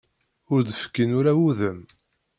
[0.53, 1.79] Ur d-fkin ara udem.